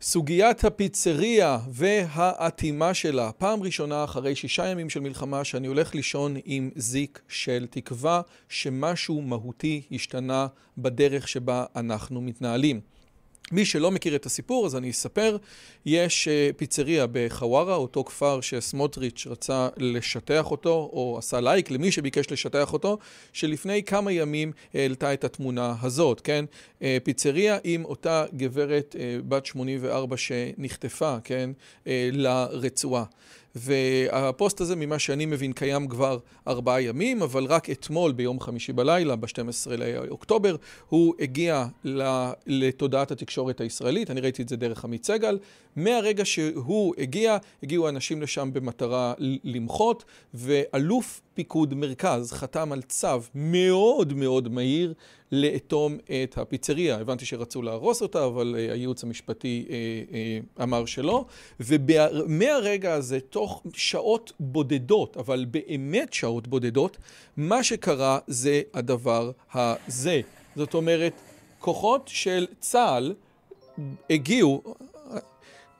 סוגיית 0.00 0.64
הפיצריה 0.64 1.58
והאטימה 1.70 2.94
שלה, 2.94 3.32
פעם 3.32 3.62
ראשונה 3.62 4.04
אחרי 4.04 4.34
שישה 4.34 4.66
ימים 4.66 4.90
של 4.90 5.00
מלחמה 5.00 5.44
שאני 5.44 5.66
הולך 5.66 5.94
לישון 5.94 6.36
עם 6.44 6.70
זיק 6.76 7.22
של 7.28 7.66
תקווה 7.70 8.20
שמשהו 8.48 9.22
מהותי 9.22 9.82
השתנה 9.92 10.46
בדרך 10.78 11.28
שבה 11.28 11.64
אנחנו 11.76 12.20
מתנהלים. 12.20 12.80
מי 13.52 13.64
שלא 13.64 13.90
מכיר 13.90 14.16
את 14.16 14.26
הסיפור, 14.26 14.66
אז 14.66 14.76
אני 14.76 14.90
אספר. 14.90 15.36
יש 15.86 16.28
אה, 16.28 16.50
פיצריה 16.56 17.06
בחווארה, 17.12 17.74
אותו 17.74 18.04
כפר 18.04 18.40
שסמוטריץ' 18.40 19.26
רצה 19.26 19.68
לשטח 19.76 20.50
אותו, 20.50 20.90
או 20.92 21.16
עשה 21.18 21.40
לייק 21.40 21.70
למי 21.70 21.92
שביקש 21.92 22.32
לשטח 22.32 22.72
אותו, 22.72 22.98
שלפני 23.32 23.82
כמה 23.82 24.12
ימים 24.12 24.52
העלתה 24.74 25.12
את 25.12 25.24
התמונה 25.24 25.74
הזאת, 25.82 26.20
כן? 26.20 26.44
אה, 26.82 26.98
פיצריה 27.04 27.58
עם 27.64 27.84
אותה 27.84 28.24
גברת 28.36 28.96
אה, 28.98 29.18
בת 29.28 29.46
84 29.46 30.16
שנחטפה, 30.16 31.16
כן? 31.24 31.50
לרצועה. 32.12 33.04
והפוסט 33.60 34.60
הזה, 34.60 34.76
ממה 34.76 34.98
שאני 34.98 35.26
מבין, 35.26 35.52
קיים 35.52 35.88
כבר 35.88 36.18
ארבעה 36.48 36.82
ימים, 36.82 37.22
אבל 37.22 37.44
רק 37.44 37.70
אתמול, 37.70 38.12
ביום 38.12 38.40
חמישי 38.40 38.72
בלילה, 38.72 39.16
ב-12 39.16 39.70
לאוקטובר, 39.76 40.56
הוא 40.88 41.14
הגיע 41.18 41.66
לתודעת 42.46 43.10
התקשורת 43.10 43.60
הישראלית. 43.60 44.10
אני 44.10 44.20
ראיתי 44.20 44.42
את 44.42 44.48
זה 44.48 44.56
דרך 44.56 44.84
עמית 44.84 45.04
סגל. 45.04 45.38
מהרגע 45.76 46.24
שהוא 46.24 46.94
הגיע, 46.98 47.36
הגיעו 47.62 47.88
אנשים 47.88 48.22
לשם 48.22 48.50
במטרה 48.52 49.14
למחות, 49.44 50.04
ואלוף 50.34 51.20
פיקוד 51.38 51.74
מרכז 51.74 52.32
חתם 52.32 52.72
על 52.72 52.82
צו 52.82 53.08
מאוד 53.34 54.12
מאוד 54.12 54.48
מהיר 54.48 54.94
לאטום 55.32 55.98
את 56.22 56.38
הפיצריה. 56.38 56.96
הבנתי 56.96 57.24
שרצו 57.24 57.62
להרוס 57.62 58.02
אותה, 58.02 58.24
אבל 58.24 58.54
uh, 58.54 58.72
הייעוץ 58.72 59.04
המשפטי 59.04 59.66
uh, 59.68 59.70
uh, 60.58 60.62
אמר 60.62 60.86
שלא. 60.86 61.24
ומהרגע 61.60 62.94
הזה, 62.94 63.20
תוך 63.20 63.62
שעות 63.74 64.32
בודדות, 64.40 65.16
אבל 65.16 65.46
באמת 65.50 66.12
שעות 66.12 66.48
בודדות, 66.48 66.96
מה 67.36 67.62
שקרה 67.62 68.18
זה 68.26 68.62
הדבר 68.74 69.30
הזה. 69.54 70.20
זאת 70.56 70.74
אומרת, 70.74 71.12
כוחות 71.58 72.08
של 72.08 72.46
צה"ל 72.60 73.14
הגיעו, 74.10 74.62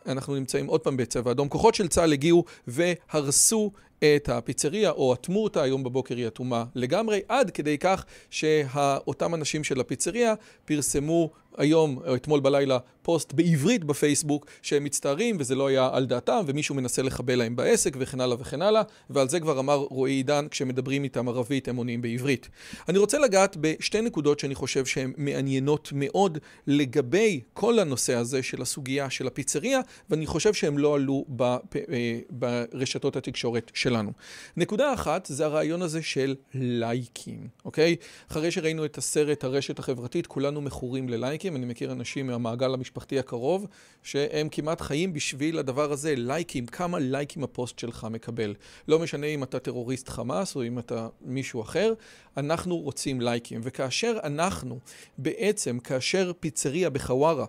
אנחנו 0.06 0.34
נמצאים 0.34 0.66
עוד 0.66 0.80
פעם 0.80 0.96
בצבע 0.96 1.30
אדום, 1.30 1.48
כוחות 1.48 1.74
של 1.74 1.88
צה"ל 1.88 2.12
הגיעו 2.12 2.44
והרסו 2.66 3.70
את 4.04 4.28
הפיצריה, 4.28 4.90
או 4.90 5.14
אטמו 5.14 5.44
אותה, 5.44 5.62
היום 5.62 5.84
בבוקר 5.84 6.16
היא 6.16 6.26
אטומה 6.26 6.64
לגמרי, 6.74 7.20
עד 7.28 7.50
כדי 7.50 7.78
כך 7.78 8.04
שאותם 8.30 9.34
אנשים 9.34 9.64
של 9.64 9.80
הפיצריה 9.80 10.34
פרסמו 10.64 11.30
היום, 11.56 11.98
או 12.06 12.14
אתמול 12.14 12.40
בלילה, 12.40 12.78
פוסט 13.02 13.32
בעברית 13.32 13.84
בפייסבוק 13.84 14.46
שהם 14.62 14.84
מצטערים 14.84 15.36
וזה 15.38 15.54
לא 15.54 15.66
היה 15.66 15.90
על 15.92 16.06
דעתם 16.06 16.40
ומישהו 16.46 16.74
מנסה 16.74 17.02
לחבל 17.02 17.34
להם 17.34 17.56
בעסק 17.56 17.96
וכן 17.98 18.20
הלאה 18.20 18.36
וכן 18.40 18.62
הלאה 18.62 18.82
ועל 19.10 19.28
זה 19.28 19.40
כבר 19.40 19.60
אמר 19.60 19.76
רועי 19.76 20.12
עידן 20.12 20.46
כשמדברים 20.50 21.04
איתם 21.04 21.28
ערבית 21.28 21.68
הם 21.68 21.76
עונים 21.76 22.02
בעברית. 22.02 22.48
אני 22.88 22.98
רוצה 22.98 23.18
לגעת 23.18 23.56
בשתי 23.60 24.00
נקודות 24.00 24.40
שאני 24.40 24.54
חושב 24.54 24.86
שהן 24.86 25.12
מעניינות 25.16 25.88
מאוד 25.92 26.38
לגבי 26.66 27.40
כל 27.52 27.78
הנושא 27.78 28.14
הזה 28.14 28.42
של 28.42 28.62
הסוגיה 28.62 29.10
של 29.10 29.26
הפיצריה 29.26 29.80
ואני 30.10 30.26
חושב 30.26 30.54
שהם 30.54 30.78
לא 30.78 30.94
עלו. 30.94 31.24
אה, 31.40 32.18
ברשתות 32.30 33.16
התקשורת 33.16 33.70
שלנו. 33.88 34.12
נקודה 34.56 34.94
אחת 34.94 35.26
זה 35.26 35.44
הרעיון 35.44 35.82
הזה 35.82 36.02
של 36.02 36.36
לייקים, 36.54 37.48
אוקיי? 37.64 37.96
אחרי 38.30 38.50
שראינו 38.50 38.84
את 38.84 38.98
הסרט 38.98 39.44
הרשת 39.44 39.78
החברתית 39.78 40.26
כולנו 40.26 40.60
מכורים 40.60 41.08
ללייקים, 41.08 41.56
אני 41.56 41.66
מכיר 41.66 41.92
אנשים 41.92 42.26
מהמעגל 42.26 42.74
המשפחתי 42.74 43.18
הקרוב, 43.18 43.66
שהם 44.02 44.48
כמעט 44.48 44.80
חיים 44.80 45.12
בשביל 45.12 45.58
הדבר 45.58 45.92
הזה, 45.92 46.14
לייקים, 46.16 46.66
כמה 46.66 46.98
לייקים 46.98 47.44
הפוסט 47.44 47.78
שלך 47.78 48.06
מקבל. 48.10 48.54
לא 48.88 48.98
משנה 48.98 49.26
אם 49.26 49.42
אתה 49.42 49.58
טרוריסט 49.58 50.08
חמאס 50.08 50.56
או 50.56 50.62
אם 50.62 50.78
אתה 50.78 51.08
מישהו 51.20 51.62
אחר, 51.62 51.92
אנחנו 52.36 52.76
רוצים 52.76 53.20
לייקים. 53.20 53.60
וכאשר 53.64 54.18
אנחנו, 54.24 54.78
בעצם, 55.18 55.78
כאשר 55.78 56.32
פיצריה 56.40 56.90
בחווארה, 56.90 57.46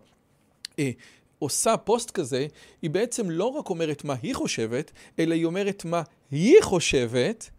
אה, 0.79 0.91
עושה 1.39 1.77
פוסט 1.77 2.11
כזה, 2.11 2.47
היא 2.81 2.89
בעצם 2.89 3.29
לא 3.29 3.45
רק 3.45 3.69
אומרת 3.69 4.03
מה 4.03 4.16
היא 4.21 4.35
חושבת, 4.35 4.91
אלא 5.19 5.33
היא 5.33 5.45
אומרת 5.45 5.85
מה 5.85 6.01
היא 6.31 6.56
חושבת, 6.62 7.50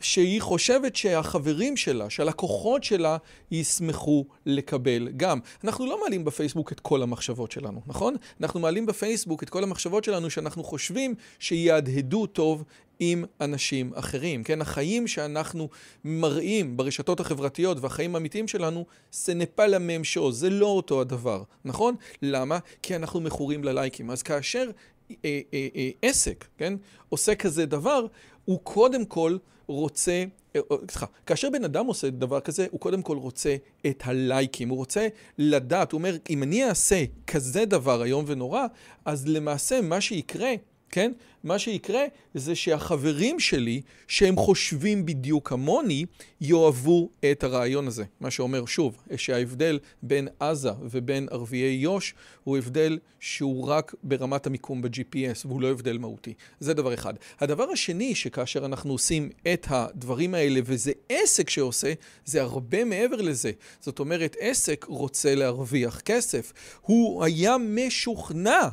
שהיא 0.00 0.40
חושבת 0.40 0.96
שהחברים 0.96 1.76
שלה, 1.76 2.10
שהלקוחות 2.10 2.84
שלה, 2.84 3.16
ישמחו 3.50 4.24
לקבל 4.46 5.08
גם. 5.16 5.38
אנחנו 5.64 5.86
לא 5.86 6.00
מעלים 6.00 6.24
בפייסבוק 6.24 6.72
את 6.72 6.80
כל 6.80 7.02
המחשבות 7.02 7.52
שלנו, 7.52 7.80
נכון? 7.86 8.16
אנחנו 8.40 8.60
מעלים 8.60 8.86
בפייסבוק 8.86 9.42
את 9.42 9.50
כל 9.50 9.62
המחשבות 9.62 10.04
שלנו 10.04 10.30
שאנחנו 10.30 10.64
חושבים 10.64 11.14
שיהדהדו 11.38 12.26
טוב 12.26 12.64
עם 13.00 13.24
אנשים 13.40 13.92
אחרים, 13.94 14.44
כן? 14.44 14.60
החיים 14.60 15.06
שאנחנו 15.06 15.68
מראים 16.04 16.76
ברשתות 16.76 17.20
החברתיות 17.20 17.78
והחיים 17.80 18.14
האמיתיים 18.14 18.48
שלנו, 18.48 18.86
זה 19.12 19.34
נפל 19.34 19.74
הממשו, 19.74 20.32
זה 20.32 20.50
לא 20.50 20.66
אותו 20.66 21.00
הדבר, 21.00 21.42
נכון? 21.64 21.94
למה? 22.22 22.58
כי 22.82 22.96
אנחנו 22.96 23.20
מכורים 23.20 23.64
ללייקים. 23.64 24.10
אז 24.10 24.22
כאשר 24.22 24.70
אה, 25.24 25.40
אה, 25.54 25.68
אה, 25.76 25.90
עסק, 26.02 26.44
כן, 26.58 26.74
עושה 27.08 27.34
כזה 27.34 27.66
דבר, 27.66 28.06
הוא 28.44 28.60
קודם 28.62 29.04
כל 29.04 29.36
רוצה, 29.66 30.24
אה, 30.56 30.60
אה, 30.70 30.76
סליחה, 30.90 31.06
כאשר 31.26 31.50
בן 31.50 31.64
אדם 31.64 31.86
עושה 31.86 32.10
דבר 32.10 32.40
כזה, 32.40 32.66
הוא 32.70 32.80
קודם 32.80 33.02
כל 33.02 33.16
רוצה 33.16 33.56
את 33.86 34.02
הלייקים, 34.04 34.68
הוא 34.68 34.78
רוצה 34.78 35.08
לדעת, 35.38 35.92
הוא 35.92 35.98
אומר, 35.98 36.16
אם 36.30 36.42
אני 36.42 36.64
אעשה 36.64 37.04
כזה 37.26 37.64
דבר 37.64 38.04
איום 38.04 38.24
ונורא, 38.28 38.66
אז 39.04 39.28
למעשה 39.28 39.80
מה 39.80 40.00
שיקרה 40.00 40.50
כן? 40.90 41.12
מה 41.44 41.58
שיקרה 41.58 42.04
זה 42.34 42.54
שהחברים 42.54 43.40
שלי, 43.40 43.80
שהם 44.08 44.36
חושבים 44.36 45.06
בדיוק 45.06 45.48
כמוני, 45.48 46.04
יאהבו 46.40 47.08
את 47.30 47.44
הרעיון 47.44 47.86
הזה. 47.86 48.04
מה 48.20 48.30
שאומר 48.30 48.66
שוב, 48.66 48.96
שההבדל 49.16 49.78
בין 50.02 50.28
עזה 50.40 50.70
ובין 50.82 51.28
ערביי 51.30 51.72
יו"ש 51.72 52.14
הוא 52.44 52.58
הבדל 52.58 52.98
שהוא 53.20 53.68
רק 53.68 53.94
ברמת 54.02 54.46
המיקום 54.46 54.82
ב-GPS, 54.82 55.46
והוא 55.46 55.62
לא 55.62 55.70
הבדל 55.70 55.98
מהותי. 55.98 56.34
זה 56.60 56.74
דבר 56.74 56.94
אחד. 56.94 57.14
הדבר 57.40 57.70
השני, 57.70 58.14
שכאשר 58.14 58.64
אנחנו 58.64 58.92
עושים 58.92 59.30
את 59.52 59.66
הדברים 59.70 60.34
האלה, 60.34 60.60
וזה 60.64 60.92
עסק 61.08 61.50
שעושה, 61.50 61.92
זה 62.24 62.42
הרבה 62.42 62.84
מעבר 62.84 63.16
לזה. 63.16 63.52
זאת 63.80 63.98
אומרת, 63.98 64.36
עסק 64.40 64.86
רוצה 64.88 65.34
להרוויח 65.34 66.00
כסף. 66.00 66.52
הוא 66.80 67.24
היה 67.24 67.56
משוכנע. 67.58 68.68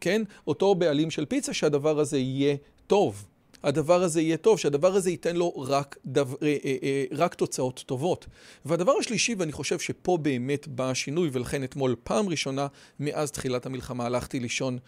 כן? 0.00 0.22
אותו 0.46 0.74
בעלים 0.74 1.10
של 1.10 1.24
פיצה, 1.24 1.52
שהדבר 1.52 1.98
הזה 1.98 2.18
יהיה 2.18 2.56
טוב. 2.86 3.24
הדבר 3.62 4.02
הזה 4.02 4.20
יהיה 4.20 4.36
טוב, 4.36 4.58
שהדבר 4.58 4.94
הזה 4.94 5.10
ייתן 5.10 5.36
לו 5.36 5.52
רק, 5.56 5.96
דו, 6.06 6.20
אה, 6.42 6.56
אה, 6.64 6.76
אה, 6.82 7.04
רק 7.12 7.34
תוצאות 7.34 7.84
טובות. 7.86 8.26
והדבר 8.64 8.92
השלישי, 9.00 9.34
ואני 9.38 9.52
חושב 9.52 9.78
שפה 9.78 10.18
באמת 10.22 10.68
בא 10.68 10.90
השינוי, 10.90 11.28
ולכן 11.32 11.64
אתמול 11.64 11.96
פעם 12.04 12.28
ראשונה 12.28 12.66
מאז 13.00 13.30
תחילת 13.30 13.66
המלחמה 13.66 14.06
הלכתי 14.06 14.40
לישון 14.40 14.78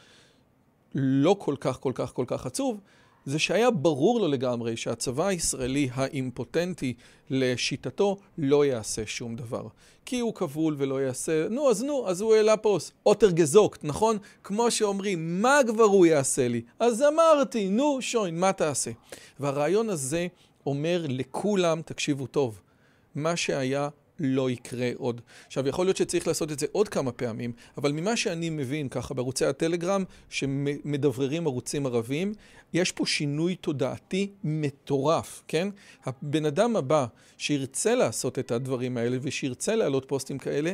לא 0.94 1.36
כל 1.38 1.54
כך 1.60 1.80
כל 1.80 1.92
כך 1.94 2.12
כל 2.14 2.24
כך 2.26 2.46
עצוב, 2.46 2.80
זה 3.24 3.38
שהיה 3.38 3.70
ברור 3.70 4.20
לו 4.20 4.28
לגמרי 4.28 4.76
שהצבא 4.76 5.26
הישראלי 5.26 5.88
האימפוטנטי 5.94 6.94
לשיטתו 7.30 8.16
לא 8.38 8.64
יעשה 8.64 9.02
שום 9.06 9.36
דבר. 9.36 9.66
כי 10.04 10.20
הוא 10.20 10.34
כבול 10.34 10.74
ולא 10.78 11.02
יעשה, 11.02 11.48
נו 11.50 11.70
אז 11.70 11.82
נו, 11.82 12.08
אז 12.08 12.20
הוא 12.20 12.34
העלה 12.34 12.56
פוסט, 12.56 12.92
אוטר 13.06 13.30
גזוקט, 13.30 13.84
נכון? 13.84 14.18
כמו 14.44 14.70
שאומרים, 14.70 15.42
מה 15.42 15.60
כבר 15.66 15.84
הוא 15.84 16.06
יעשה 16.06 16.48
לי? 16.48 16.62
אז 16.78 17.02
אמרתי, 17.02 17.68
נו 17.68 17.98
שוין, 18.02 18.40
מה 18.40 18.52
תעשה? 18.52 18.90
והרעיון 19.40 19.88
הזה 19.88 20.26
אומר 20.66 21.04
לכולם, 21.08 21.82
תקשיבו 21.82 22.26
טוב, 22.26 22.60
מה 23.14 23.36
שהיה 23.36 23.88
לא 24.20 24.50
יקרה 24.50 24.90
עוד. 24.96 25.20
עכשיו, 25.46 25.68
יכול 25.68 25.86
להיות 25.86 25.96
שצריך 25.96 26.28
לעשות 26.28 26.52
את 26.52 26.58
זה 26.58 26.66
עוד 26.72 26.88
כמה 26.88 27.12
פעמים, 27.12 27.52
אבל 27.78 27.92
ממה 27.92 28.16
שאני 28.16 28.50
מבין 28.50 28.88
ככה 28.88 29.14
בערוצי 29.14 29.44
הטלגרם, 29.44 30.04
שמדבררים 30.28 31.46
ערוצים 31.46 31.86
ערביים, 31.86 32.34
יש 32.72 32.92
פה 32.92 33.06
שינוי 33.06 33.56
תודעתי 33.56 34.30
מטורף, 34.44 35.42
כן? 35.48 35.68
הבן 36.04 36.46
אדם 36.46 36.76
הבא 36.76 37.06
שירצה 37.38 37.94
לעשות 37.94 38.38
את 38.38 38.50
הדברים 38.50 38.96
האלה 38.96 39.16
ושירצה 39.22 39.76
להעלות 39.76 40.04
פוסטים 40.08 40.38
כאלה, 40.38 40.72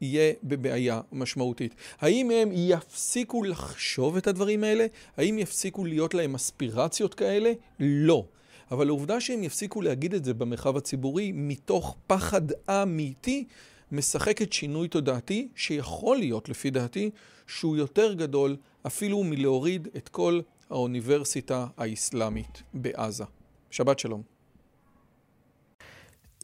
יהיה 0.00 0.32
בבעיה 0.42 1.00
משמעותית. 1.12 1.74
האם 2.00 2.30
הם 2.30 2.50
יפסיקו 2.52 3.42
לחשוב 3.42 4.16
את 4.16 4.26
הדברים 4.26 4.64
האלה? 4.64 4.86
האם 5.16 5.38
יפסיקו 5.38 5.84
להיות 5.84 6.14
להם 6.14 6.34
אספירציות 6.34 7.14
כאלה? 7.14 7.52
לא. 7.80 8.24
אבל 8.74 8.88
העובדה 8.88 9.20
שהם 9.20 9.42
יפסיקו 9.42 9.82
להגיד 9.82 10.14
את 10.14 10.24
זה 10.24 10.34
במרחב 10.34 10.76
הציבורי 10.76 11.32
מתוך 11.34 11.96
פחד 12.06 12.42
אמיתי, 12.70 13.44
משחקת 13.92 14.52
שינוי 14.52 14.88
תודעתי 14.88 15.48
שיכול 15.56 16.16
להיות, 16.16 16.48
לפי 16.48 16.70
דעתי, 16.70 17.10
שהוא 17.46 17.76
יותר 17.76 18.12
גדול 18.12 18.56
אפילו 18.86 19.24
מלהוריד 19.24 19.88
את 19.96 20.08
כל 20.08 20.40
האוניברסיטה 20.70 21.66
האסלאמית 21.76 22.62
בעזה. 22.74 23.24
שבת 23.70 23.98
שלום. 23.98 24.22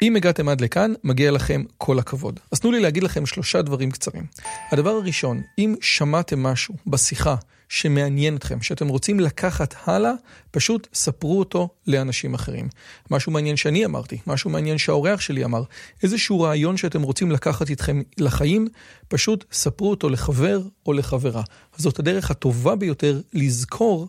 אם 0.02 0.16
הגעתם 0.16 0.48
עד 0.48 0.60
לכאן, 0.60 0.92
מגיע 1.04 1.30
לכם 1.30 1.64
כל 1.78 1.98
הכבוד. 1.98 2.40
אז 2.52 2.60
תנו 2.60 2.70
לי 2.70 2.80
להגיד 2.80 3.02
לכם 3.02 3.26
שלושה 3.26 3.62
דברים 3.62 3.90
קצרים. 3.90 4.26
הדבר 4.72 4.90
הראשון, 4.90 5.42
אם 5.58 5.74
שמעתם 5.80 6.42
משהו 6.42 6.74
בשיחה 6.86 7.36
שמעניין 7.70 8.36
אתכם, 8.36 8.62
שאתם 8.62 8.88
רוצים 8.88 9.20
לקחת 9.20 9.74
הלאה, 9.84 10.12
פשוט 10.50 10.88
ספרו 10.94 11.38
אותו 11.38 11.68
לאנשים 11.86 12.34
אחרים. 12.34 12.68
משהו 13.10 13.32
מעניין 13.32 13.56
שאני 13.56 13.84
אמרתי, 13.84 14.18
משהו 14.26 14.50
מעניין 14.50 14.78
שהאורח 14.78 15.20
שלי 15.20 15.44
אמר, 15.44 15.62
איזשהו 16.02 16.40
רעיון 16.40 16.76
שאתם 16.76 17.02
רוצים 17.02 17.30
לקחת 17.30 17.70
איתכם 17.70 18.02
לחיים, 18.18 18.68
פשוט 19.08 19.44
ספרו 19.52 19.90
אותו 19.90 20.08
לחבר 20.08 20.62
או 20.86 20.92
לחברה. 20.92 21.42
זאת 21.76 21.98
הדרך 21.98 22.30
הטובה 22.30 22.76
ביותר 22.76 23.20
לזכור 23.32 24.08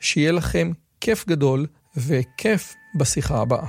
שיהיה 0.00 0.32
לכם 0.32 0.70
כיף 1.00 1.26
גדול 1.28 1.66
וכיף 1.96 2.74
בשיחה 2.94 3.40
הבאה. 3.40 3.66